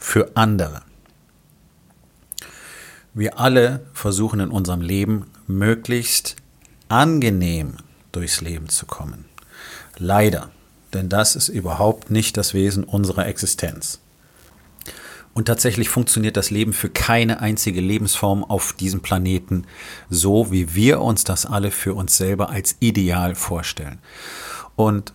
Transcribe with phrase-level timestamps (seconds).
[0.00, 0.82] für andere.
[3.14, 6.36] Wir alle versuchen in unserem Leben möglichst
[6.88, 7.74] angenehm
[8.10, 9.26] durchs Leben zu kommen.
[9.98, 10.50] Leider,
[10.92, 14.00] denn das ist überhaupt nicht das Wesen unserer Existenz.
[15.32, 19.66] Und tatsächlich funktioniert das Leben für keine einzige Lebensform auf diesem Planeten
[20.08, 24.00] so, wie wir uns das alle für uns selber als ideal vorstellen.
[24.74, 25.12] Und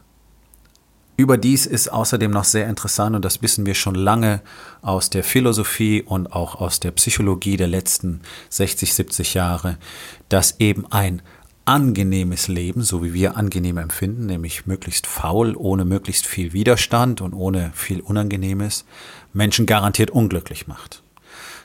[1.17, 4.41] Überdies ist außerdem noch sehr interessant, und das wissen wir schon lange
[4.81, 8.19] aus der Philosophie und auch aus der Psychologie der letzten
[8.49, 9.77] 60, 70 Jahre,
[10.27, 11.21] dass eben ein
[11.63, 17.33] angenehmes Leben, so wie wir angenehm empfinden, nämlich möglichst faul, ohne möglichst viel Widerstand und
[17.33, 18.83] ohne viel Unangenehmes,
[19.31, 21.01] Menschen garantiert unglücklich macht.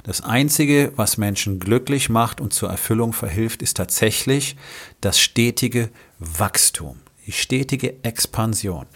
[0.05, 4.57] Das Einzige, was Menschen glücklich macht und zur Erfüllung verhilft, ist tatsächlich
[5.01, 5.91] das stetige
[6.21, 8.87] Wachstum die stetige Expansion.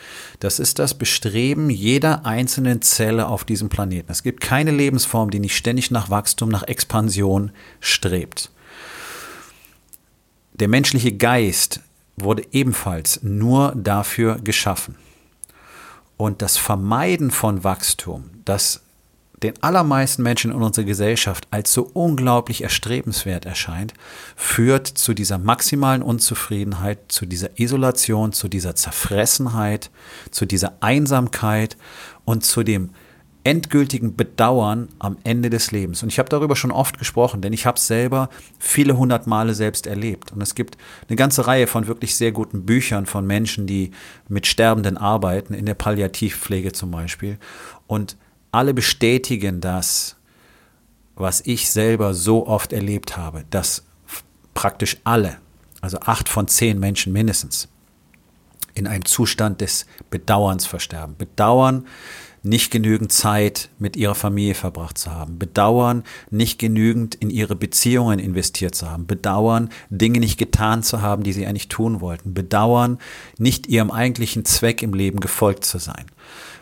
[0.40, 4.10] Das ist das Bestreben jeder einzelnen Zelle auf diesem Planeten.
[4.10, 8.50] Es gibt keine Lebensform, die nicht ständig nach Wachstum, nach Expansion strebt.
[10.54, 11.80] Der menschliche Geist
[12.16, 14.96] wurde ebenfalls nur dafür geschaffen.
[16.16, 18.83] Und das Vermeiden von Wachstum, das
[19.44, 23.94] den allermeisten Menschen in unserer Gesellschaft als so unglaublich erstrebenswert erscheint,
[24.36, 29.90] führt zu dieser maximalen Unzufriedenheit, zu dieser Isolation, zu dieser Zerfressenheit,
[30.30, 31.76] zu dieser Einsamkeit
[32.24, 32.90] und zu dem
[33.44, 36.02] endgültigen Bedauern am Ende des Lebens.
[36.02, 39.52] Und ich habe darüber schon oft gesprochen, denn ich habe es selber viele hundert Male
[39.52, 40.32] selbst erlebt.
[40.32, 40.78] Und es gibt
[41.08, 43.90] eine ganze Reihe von wirklich sehr guten Büchern von Menschen, die
[44.28, 47.38] mit Sterbenden arbeiten, in der Palliativpflege zum Beispiel.
[47.86, 48.16] Und
[48.54, 50.16] alle bestätigen das,
[51.16, 53.84] was ich selber so oft erlebt habe, dass
[54.54, 55.38] praktisch alle,
[55.80, 57.68] also acht von zehn Menschen mindestens,
[58.74, 61.16] in einem Zustand des Bedauerns versterben.
[61.16, 61.86] Bedauern,
[62.42, 65.38] nicht genügend Zeit mit ihrer Familie verbracht zu haben.
[65.38, 69.06] Bedauern, nicht genügend in ihre Beziehungen investiert zu haben.
[69.06, 72.34] Bedauern, Dinge nicht getan zu haben, die sie eigentlich tun wollten.
[72.34, 72.98] Bedauern,
[73.38, 76.04] nicht ihrem eigentlichen Zweck im Leben gefolgt zu sein.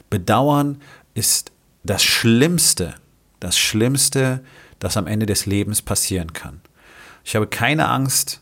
[0.09, 0.81] Bedauern
[1.15, 1.51] ist
[1.85, 2.95] das Schlimmste,
[3.41, 4.41] das Schlimmste,
[4.79, 6.61] das am Ende des Lebens passieren kann.
[7.25, 8.41] Ich habe keine Angst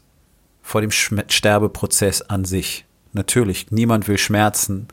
[0.63, 2.85] vor dem Sterbeprozess an sich.
[3.13, 4.89] Natürlich, niemand will Schmerzen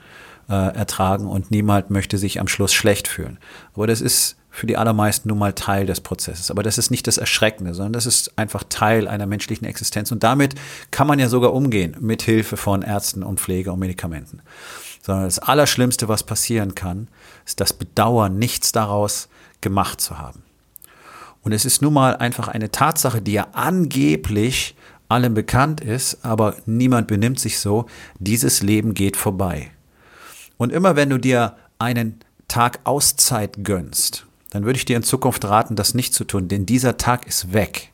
[0.50, 3.38] äh, ertragen und niemand möchte sich am Schluss schlecht fühlen.
[3.74, 6.50] Aber das ist für die allermeisten nun mal Teil des Prozesses.
[6.50, 10.12] Aber das ist nicht das Erschreckende, sondern das ist einfach Teil einer menschlichen Existenz.
[10.12, 10.56] Und damit
[10.90, 14.42] kann man ja sogar umgehen mit Hilfe von Ärzten und Pflege und Medikamenten
[15.08, 17.08] sondern das Allerschlimmste, was passieren kann,
[17.46, 19.30] ist das Bedauern, nichts daraus
[19.62, 20.44] gemacht zu haben.
[21.44, 24.76] Und es ist nun mal einfach eine Tatsache, die ja angeblich
[25.08, 27.86] allem bekannt ist, aber niemand benimmt sich so,
[28.20, 29.72] dieses Leben geht vorbei.
[30.58, 32.20] Und immer wenn du dir einen
[32.50, 36.66] Tag Auszeit gönnst, dann würde ich dir in Zukunft raten, das nicht zu tun, denn
[36.66, 37.94] dieser Tag ist weg.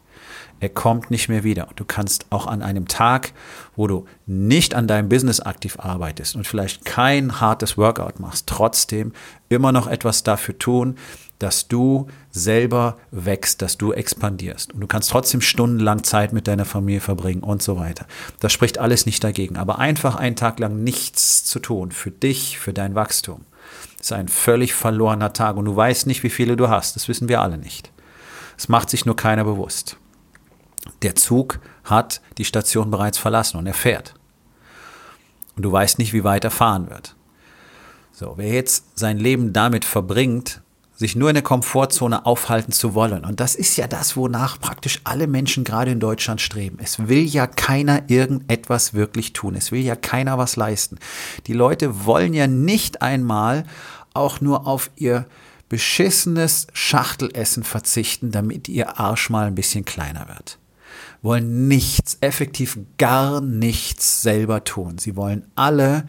[0.63, 1.67] Er kommt nicht mehr wieder.
[1.75, 3.33] Du kannst auch an einem Tag,
[3.75, 9.11] wo du nicht an deinem Business aktiv arbeitest und vielleicht kein hartes Workout machst, trotzdem
[9.49, 10.95] immer noch etwas dafür tun,
[11.37, 14.71] dass du selber wächst, dass du expandierst.
[14.71, 18.05] Und du kannst trotzdem stundenlang Zeit mit deiner Familie verbringen und so weiter.
[18.39, 19.57] Das spricht alles nicht dagegen.
[19.57, 23.41] Aber einfach einen Tag lang nichts zu tun für dich, für dein Wachstum,
[23.99, 25.57] ist ein völlig verlorener Tag.
[25.57, 26.95] Und du weißt nicht, wie viele du hast.
[26.95, 27.91] Das wissen wir alle nicht.
[28.57, 29.97] Es macht sich nur keiner bewusst.
[31.01, 34.13] Der Zug hat die Station bereits verlassen und er fährt.
[35.55, 37.15] Und du weißt nicht, wie weit er fahren wird.
[38.11, 40.61] So, wer jetzt sein Leben damit verbringt,
[40.95, 43.25] sich nur in der Komfortzone aufhalten zu wollen.
[43.25, 46.77] Und das ist ja das, wonach praktisch alle Menschen gerade in Deutschland streben.
[46.79, 49.55] Es will ja keiner irgendetwas wirklich tun.
[49.55, 50.99] Es will ja keiner was leisten.
[51.47, 53.65] Die Leute wollen ja nicht einmal
[54.13, 55.25] auch nur auf ihr
[55.67, 60.59] beschissenes Schachtelessen verzichten, damit ihr Arsch mal ein bisschen kleiner wird
[61.21, 64.97] wollen nichts, effektiv gar nichts selber tun.
[64.97, 66.05] Sie wollen alle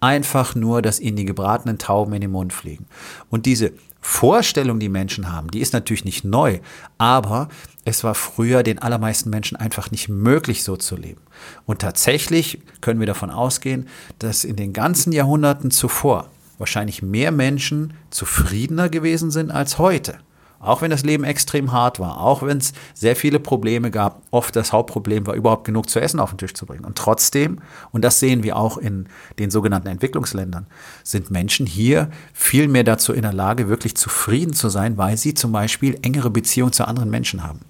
[0.00, 2.86] einfach nur, dass ihnen die gebratenen Tauben in den Mund fliegen.
[3.30, 6.60] Und diese Vorstellung, die Menschen haben, die ist natürlich nicht neu,
[6.98, 7.48] aber
[7.84, 11.20] es war früher den allermeisten Menschen einfach nicht möglich, so zu leben.
[11.66, 13.88] Und tatsächlich können wir davon ausgehen,
[14.18, 20.18] dass in den ganzen Jahrhunderten zuvor wahrscheinlich mehr Menschen zufriedener gewesen sind als heute.
[20.60, 24.56] Auch wenn das Leben extrem hart war, auch wenn es sehr viele Probleme gab, oft
[24.56, 26.84] das Hauptproblem war, überhaupt genug zu essen auf den Tisch zu bringen.
[26.84, 27.60] Und trotzdem,
[27.92, 29.06] und das sehen wir auch in
[29.38, 30.66] den sogenannten Entwicklungsländern,
[31.04, 35.34] sind Menschen hier viel mehr dazu in der Lage, wirklich zufrieden zu sein, weil sie
[35.34, 37.60] zum Beispiel engere Beziehungen zu anderen Menschen haben.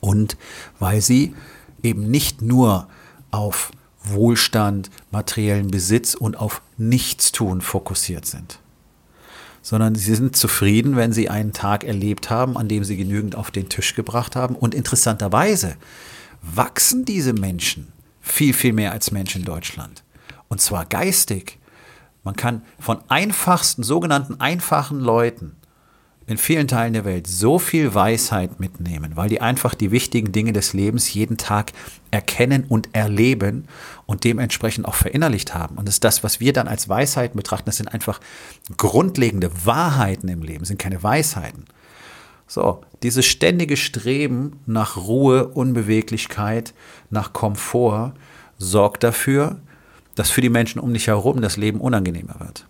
[0.00, 0.36] Und
[0.78, 1.34] weil sie
[1.82, 2.88] eben nicht nur
[3.30, 3.70] auf
[4.02, 8.58] Wohlstand, materiellen Besitz und auf Nichtstun fokussiert sind
[9.64, 13.50] sondern sie sind zufrieden, wenn sie einen Tag erlebt haben, an dem sie genügend auf
[13.50, 14.56] den Tisch gebracht haben.
[14.56, 15.76] Und interessanterweise
[16.42, 17.90] wachsen diese Menschen
[18.20, 20.04] viel, viel mehr als Menschen in Deutschland.
[20.48, 21.58] Und zwar geistig.
[22.24, 25.56] Man kann von einfachsten, sogenannten einfachen Leuten
[26.26, 30.52] in vielen Teilen der Welt so viel Weisheit mitnehmen, weil die einfach die wichtigen Dinge
[30.52, 31.72] des Lebens jeden Tag
[32.10, 33.68] erkennen und erleben
[34.06, 35.76] und dementsprechend auch verinnerlicht haben.
[35.76, 37.66] Und das ist das, was wir dann als Weisheit betrachten.
[37.66, 38.20] Das sind einfach
[38.76, 41.64] grundlegende Wahrheiten im Leben, sind keine Weisheiten.
[42.46, 46.72] So, dieses ständige Streben nach Ruhe, Unbeweglichkeit,
[47.10, 48.14] nach Komfort
[48.58, 49.60] sorgt dafür,
[50.14, 52.66] dass für die Menschen um dich herum das Leben unangenehmer wird.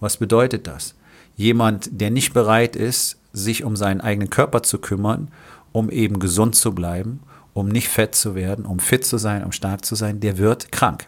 [0.00, 0.94] Was bedeutet das?
[1.36, 5.28] Jemand, der nicht bereit ist, sich um seinen eigenen Körper zu kümmern,
[5.72, 7.20] um eben gesund zu bleiben,
[7.52, 10.72] um nicht fett zu werden, um fit zu sein, um stark zu sein, der wird
[10.72, 11.06] krank.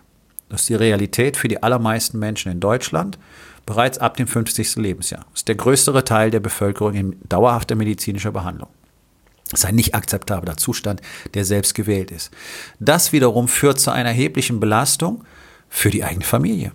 [0.49, 3.19] Das ist die Realität für die allermeisten Menschen in Deutschland
[3.67, 4.77] bereits ab dem 50.
[4.77, 5.27] Lebensjahr.
[5.31, 8.71] Das ist der größere Teil der Bevölkerung in dauerhafter medizinischer Behandlung.
[9.51, 11.01] Das ist ein nicht akzeptabler Zustand,
[11.35, 12.31] der selbst gewählt ist.
[12.81, 15.25] Das wiederum führt zu einer erheblichen Belastung
[15.69, 16.73] für die eigene Familie.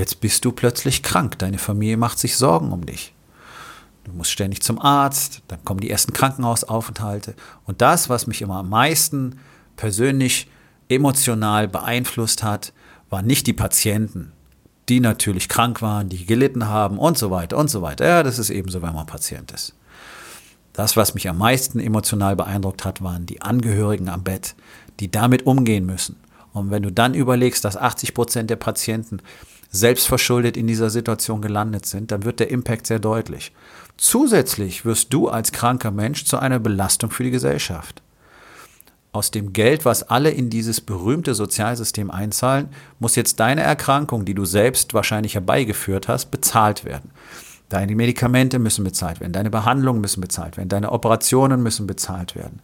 [0.00, 3.12] Jetzt bist du plötzlich krank, deine Familie macht sich Sorgen um dich.
[4.04, 7.34] Du musst ständig zum Arzt, dann kommen die ersten Krankenhausaufenthalte.
[7.66, 9.38] Und das, was mich immer am meisten
[9.76, 10.48] persönlich
[10.88, 12.72] emotional beeinflusst hat,
[13.10, 14.32] waren nicht die Patienten,
[14.88, 18.06] die natürlich krank waren, die gelitten haben und so weiter und so weiter.
[18.06, 19.74] Ja, das ist ebenso, wenn man Patient ist.
[20.72, 24.54] Das, was mich am meisten emotional beeindruckt hat, waren die Angehörigen am Bett,
[24.98, 26.16] die damit umgehen müssen.
[26.54, 29.20] Und wenn du dann überlegst, dass 80 Prozent der Patienten
[29.70, 33.52] selbstverschuldet in dieser Situation gelandet sind, dann wird der Impact sehr deutlich.
[33.96, 38.02] Zusätzlich wirst du als kranker Mensch zu einer Belastung für die Gesellschaft.
[39.12, 42.68] Aus dem Geld, was alle in dieses berühmte Sozialsystem einzahlen,
[43.00, 47.10] muss jetzt deine Erkrankung, die du selbst wahrscheinlich herbeigeführt hast, bezahlt werden.
[47.70, 52.58] Deine Medikamente müssen bezahlt werden, deine Behandlungen müssen bezahlt werden, deine Operationen müssen bezahlt werden,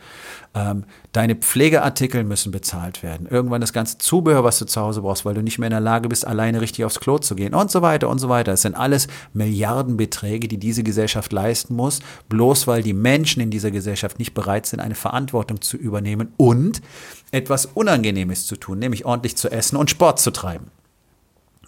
[0.53, 0.83] ähm,
[1.13, 5.35] deine Pflegeartikel müssen bezahlt werden, irgendwann das ganze Zubehör, was du zu Hause brauchst, weil
[5.35, 7.83] du nicht mehr in der Lage bist, alleine richtig aufs Klo zu gehen und so
[7.83, 8.53] weiter und so weiter.
[8.53, 13.71] Es sind alles Milliardenbeträge, die diese Gesellschaft leisten muss, bloß weil die Menschen in dieser
[13.71, 16.83] Gesellschaft nicht bereit sind, eine Verantwortung zu übernehmen und
[17.31, 20.73] etwas Unangenehmes zu tun, nämlich ordentlich zu essen und Sport zu treiben.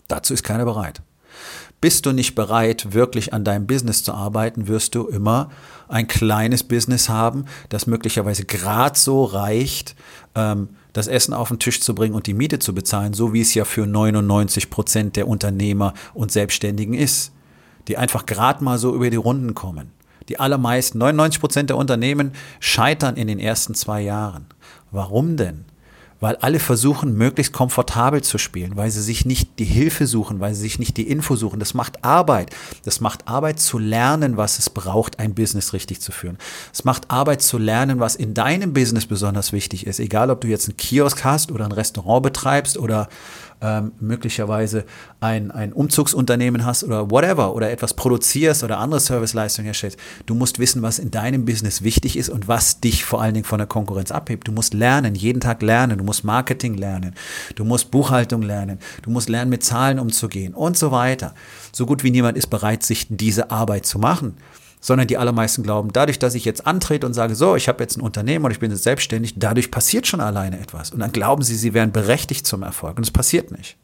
[0.08, 1.02] Dazu ist keiner bereit.
[1.80, 5.50] Bist du nicht bereit, wirklich an deinem Business zu arbeiten, wirst du immer
[5.86, 9.94] ein kleines Business haben, das möglicherweise gerade so reicht,
[10.34, 13.42] ähm, das Essen auf den Tisch zu bringen und die Miete zu bezahlen, so wie
[13.42, 17.30] es ja für 99 Prozent der Unternehmer und Selbstständigen ist,
[17.86, 19.92] die einfach gerade mal so über die Runden kommen.
[20.28, 24.46] Die allermeisten, 99 Prozent der Unternehmen scheitern in den ersten zwei Jahren.
[24.90, 25.64] Warum denn?
[26.20, 30.54] Weil alle versuchen, möglichst komfortabel zu spielen, weil sie sich nicht die Hilfe suchen, weil
[30.54, 31.60] sie sich nicht die Info suchen.
[31.60, 32.50] Das macht Arbeit.
[32.84, 36.38] Das macht Arbeit zu lernen, was es braucht, ein Business richtig zu führen.
[36.72, 40.00] Es macht Arbeit zu lernen, was in deinem Business besonders wichtig ist.
[40.00, 43.08] Egal, ob du jetzt einen Kiosk hast oder ein Restaurant betreibst oder
[43.60, 44.84] ähm, möglicherweise
[45.20, 49.98] ein, ein Umzugsunternehmen hast oder whatever oder etwas produzierst oder andere Serviceleistungen herstellst.
[50.26, 53.46] Du musst wissen, was in deinem Business wichtig ist und was dich vor allen Dingen
[53.46, 54.46] von der Konkurrenz abhebt.
[54.46, 55.98] Du musst lernen, jeden Tag lernen.
[55.98, 57.14] Du musst Marketing lernen.
[57.54, 58.78] Du musst Buchhaltung lernen.
[59.02, 61.34] Du musst lernen, mit Zahlen umzugehen und so weiter.
[61.72, 64.36] So gut wie niemand ist bereit, sich diese Arbeit zu machen
[64.80, 67.96] sondern die allermeisten glauben, dadurch, dass ich jetzt antrete und sage, so, ich habe jetzt
[67.96, 70.90] ein Unternehmen und ich bin jetzt selbstständig, dadurch passiert schon alleine etwas.
[70.90, 72.96] Und dann glauben sie, sie wären berechtigt zum Erfolg.
[72.96, 73.76] Und es passiert nicht.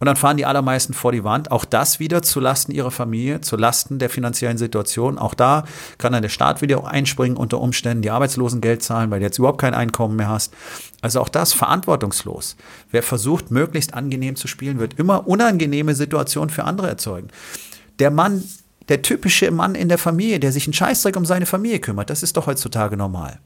[0.00, 1.52] Und dann fahren die allermeisten vor die Wand.
[1.52, 5.18] Auch das wieder zu Lasten ihrer Familie, zu Lasten der finanziellen Situation.
[5.18, 5.64] Auch da
[5.98, 9.60] kann dann der Staat wieder einspringen, unter Umständen die Arbeitslosengeld zahlen, weil du jetzt überhaupt
[9.60, 10.52] kein Einkommen mehr hast.
[11.00, 12.56] Also auch das verantwortungslos.
[12.90, 17.28] Wer versucht, möglichst angenehm zu spielen, wird immer unangenehme Situationen für andere erzeugen.
[18.00, 18.42] Der Mann,
[18.88, 22.22] der typische Mann in der Familie, der sich einen Scheißdreck um seine Familie kümmert, das
[22.22, 23.38] ist doch heutzutage normal.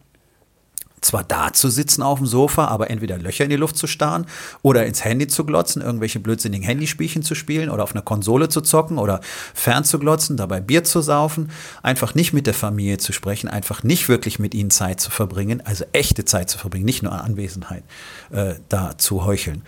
[1.01, 4.27] Zwar da zu sitzen auf dem Sofa, aber entweder Löcher in die Luft zu starren
[4.63, 8.61] oder ins Handy zu glotzen, irgendwelche blödsinnigen Handyspielchen zu spielen oder auf einer Konsole zu
[8.63, 9.21] zocken oder
[9.55, 11.51] fern zu glotzen, dabei Bier zu saufen,
[11.83, 15.63] einfach nicht mit der Familie zu sprechen, einfach nicht wirklich mit ihnen Zeit zu verbringen,
[15.65, 17.85] also echte Zeit zu verbringen, nicht nur an Anwesenheit
[18.33, 19.63] äh, da zu heucheln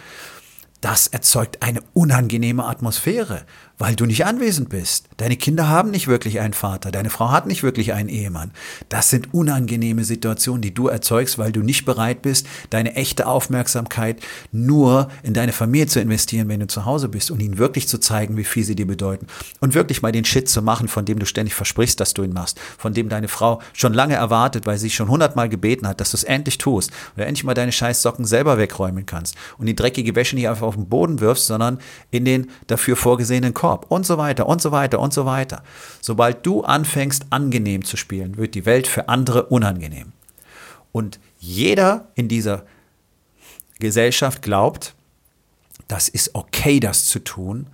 [0.80, 3.42] das erzeugt eine unangenehme Atmosphäre,
[3.80, 5.08] weil du nicht anwesend bist.
[5.16, 8.52] Deine Kinder haben nicht wirklich einen Vater, deine Frau hat nicht wirklich einen Ehemann.
[8.90, 14.20] Das sind unangenehme Situationen, die du erzeugst, weil du nicht bereit bist, deine echte Aufmerksamkeit
[14.52, 17.98] nur in deine Familie zu investieren, wenn du zu Hause bist und ihnen wirklich zu
[17.98, 19.26] zeigen, wie viel sie dir bedeuten.
[19.60, 22.34] Und wirklich mal den Shit zu machen, von dem du ständig versprichst, dass du ihn
[22.34, 26.10] machst, von dem deine Frau schon lange erwartet, weil sie schon hundertmal gebeten hat, dass
[26.10, 26.90] du es endlich tust.
[27.16, 30.66] Oder endlich mal deine scheiß Socken selber wegräumen kannst und die dreckige Wäsche nicht einfach
[30.66, 31.78] auf den Boden wirfst, sondern
[32.10, 35.62] in den dafür vorgesehenen Korb und so weiter und so weiter und so weiter.
[36.00, 40.12] Sobald du anfängst, angenehm zu spielen, wird die Welt für andere unangenehm.
[40.90, 42.64] Und jeder in dieser
[43.78, 44.96] Gesellschaft glaubt,
[45.86, 47.68] das ist okay, das zu tun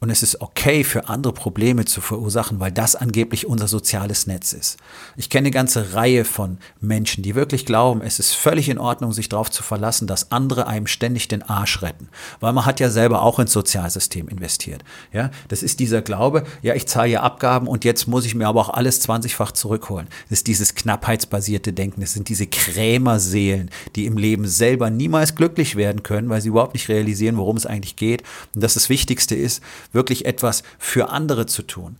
[0.00, 4.54] und es ist okay, für andere Probleme zu verursachen, weil das angeblich unser soziales Netz
[4.54, 4.78] ist.
[5.18, 9.12] Ich kenne eine ganze Reihe von Menschen, die wirklich glauben, es ist völlig in Ordnung,
[9.12, 12.08] sich darauf zu verlassen, dass andere einem ständig den Arsch retten.
[12.40, 14.84] Weil man hat ja selber auch ins Sozialsystem investiert.
[15.12, 18.48] Ja, das ist dieser Glaube, ja, ich zahle ja Abgaben und jetzt muss ich mir
[18.48, 20.08] aber auch alles 20-fach zurückholen.
[20.30, 22.00] Das ist dieses knappheitsbasierte Denken.
[22.00, 26.72] Das sind diese Krämerseelen, die im Leben selber niemals glücklich werden können, weil sie überhaupt
[26.72, 28.22] nicht realisieren, worum es eigentlich geht.
[28.54, 29.62] Und dass das Wichtigste ist,
[29.92, 31.96] wirklich etwas für andere zu tun.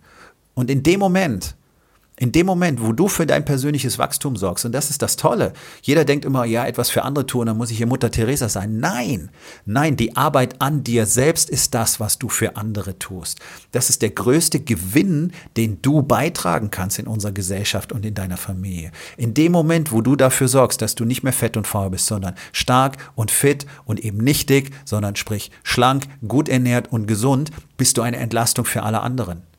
[0.54, 1.54] Und in dem Moment,
[2.20, 5.54] in dem Moment, wo du für dein persönliches Wachstum sorgst, und das ist das Tolle,
[5.80, 8.78] jeder denkt immer, ja, etwas für andere tun, dann muss ich hier Mutter Teresa sein.
[8.78, 9.30] Nein,
[9.64, 13.40] nein, die Arbeit an dir selbst ist das, was du für andere tust.
[13.72, 18.36] Das ist der größte Gewinn, den du beitragen kannst in unserer Gesellschaft und in deiner
[18.36, 18.92] Familie.
[19.16, 22.06] In dem Moment, wo du dafür sorgst, dass du nicht mehr fett und faul bist,
[22.06, 27.50] sondern stark und fit und eben nicht dick, sondern sprich schlank, gut ernährt und gesund,
[27.78, 29.49] bist du eine Entlastung für alle anderen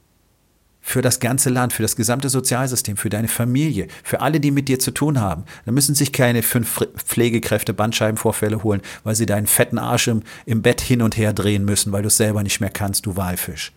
[0.81, 4.67] für das ganze Land, für das gesamte Sozialsystem, für deine Familie, für alle, die mit
[4.67, 5.45] dir zu tun haben.
[5.65, 10.61] Da müssen sich keine fünf Pflegekräfte Bandscheibenvorfälle holen, weil sie deinen fetten Arsch im, im
[10.61, 13.71] Bett hin und her drehen müssen, weil du es selber nicht mehr kannst, du Walfisch.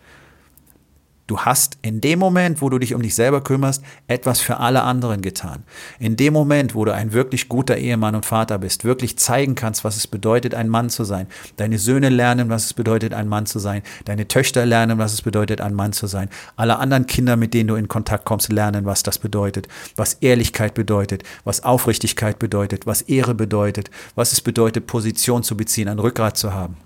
[1.27, 4.81] Du hast in dem Moment, wo du dich um dich selber kümmerst, etwas für alle
[4.81, 5.63] anderen getan.
[5.99, 9.83] In dem Moment, wo du ein wirklich guter Ehemann und Vater bist, wirklich zeigen kannst,
[9.83, 11.27] was es bedeutet, ein Mann zu sein.
[11.57, 13.83] Deine Söhne lernen, was es bedeutet, ein Mann zu sein.
[14.05, 16.29] Deine Töchter lernen, was es bedeutet, ein Mann zu sein.
[16.55, 19.67] Alle anderen Kinder, mit denen du in Kontakt kommst, lernen, was das bedeutet.
[19.95, 25.87] Was Ehrlichkeit bedeutet, was Aufrichtigkeit bedeutet, was Ehre bedeutet, was es bedeutet, Position zu beziehen,
[25.87, 26.77] ein Rückgrat zu haben.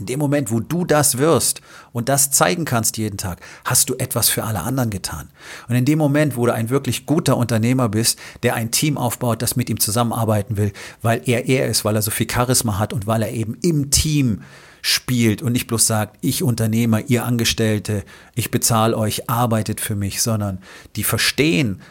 [0.00, 1.60] In dem Moment, wo du das wirst
[1.92, 5.28] und das zeigen kannst jeden Tag, hast du etwas für alle anderen getan.
[5.68, 9.42] Und in dem Moment, wo du ein wirklich guter Unternehmer bist, der ein Team aufbaut,
[9.42, 12.94] das mit ihm zusammenarbeiten will, weil er er ist, weil er so viel Charisma hat
[12.94, 14.40] und weil er eben im Team
[14.80, 18.02] spielt und nicht bloß sagt, ich Unternehmer, ihr Angestellte,
[18.34, 20.60] ich bezahle euch, arbeitet für mich, sondern
[20.96, 21.82] die verstehen,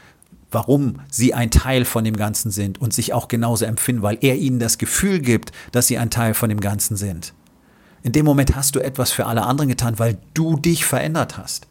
[0.52, 4.36] warum sie ein Teil von dem Ganzen sind und sich auch genauso empfinden, weil er
[4.36, 7.34] ihnen das Gefühl gibt, dass sie ein Teil von dem Ganzen sind.
[8.04, 11.68] In dem Moment hast du etwas für alle anderen getan, weil du dich verändert hast.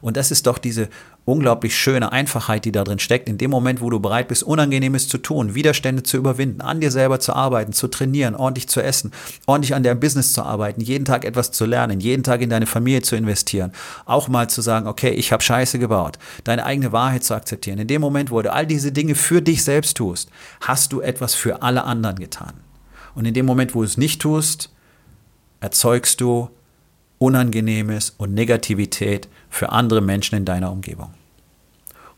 [0.00, 0.88] Und das ist doch diese
[1.24, 3.28] unglaublich schöne Einfachheit, die da drin steckt.
[3.28, 6.90] In dem Moment, wo du bereit bist, Unangenehmes zu tun, Widerstände zu überwinden, an dir
[6.90, 9.10] selber zu arbeiten, zu trainieren, ordentlich zu essen,
[9.46, 12.66] ordentlich an deinem Business zu arbeiten, jeden Tag etwas zu lernen, jeden Tag in deine
[12.66, 13.72] Familie zu investieren,
[14.04, 17.80] auch mal zu sagen, okay, ich habe Scheiße gebaut, deine eigene Wahrheit zu akzeptieren.
[17.80, 20.30] In dem Moment, wo du all diese Dinge für dich selbst tust,
[20.60, 22.52] hast du etwas für alle anderen getan.
[23.16, 24.70] Und in dem Moment, wo du es nicht tust,
[25.60, 26.50] erzeugst du
[27.18, 31.14] Unangenehmes und Negativität für andere Menschen in deiner Umgebung.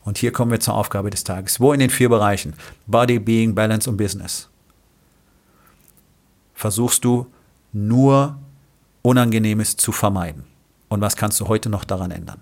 [0.03, 1.59] Und hier kommen wir zur Aufgabe des Tages.
[1.59, 2.53] Wo in den vier Bereichen
[2.87, 4.49] Body, Being, Balance und Business
[6.53, 7.27] versuchst du
[7.71, 8.37] nur
[9.01, 10.43] Unangenehmes zu vermeiden?
[10.89, 12.41] Und was kannst du heute noch daran ändern?